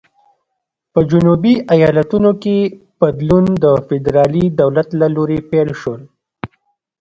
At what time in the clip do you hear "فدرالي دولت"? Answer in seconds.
3.87-4.89